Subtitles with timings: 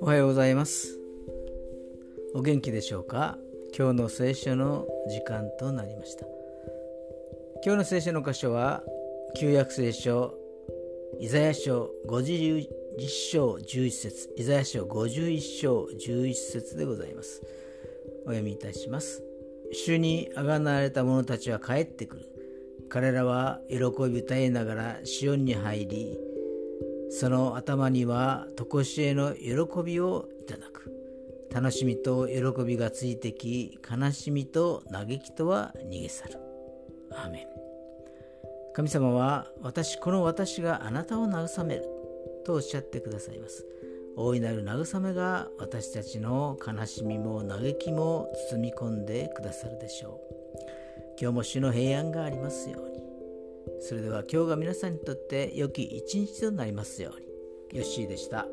[0.00, 0.98] おはようございます。
[2.34, 3.36] お元気でしょうか？
[3.76, 6.24] 今日の聖書の時間となりました。
[7.62, 8.82] 今日の聖書の箇所は
[9.38, 10.34] 旧約聖書
[11.20, 12.66] イザヤ書51
[13.30, 17.42] 章11節イザヤ書51章11節でございます。
[18.24, 19.22] お読みいたします。
[19.72, 22.30] 主にあがなわれた者たちは帰ってくる。
[22.94, 26.16] 彼らは喜び歌いながらシオンに入り
[27.10, 30.92] その頭には常しえの喜びをいただく。
[31.52, 36.38] 楽しみと喜びがついてき悲しみと嘆きとは逃げ去る。
[37.10, 37.46] アーメン。
[38.74, 41.84] 神様は私この私があなたを慰める。
[42.44, 43.66] とおっしゃってくださいます。
[44.16, 50.33] 大いなる慰めが私たちの悲しみも嘆きも包み込んでくださるでしょう。
[51.24, 52.98] 今日も主の平安がありますように
[53.80, 57.26] それでは今日が皆さんにとって良き一日となりますように。
[57.72, 58.46] ヨッシーでした。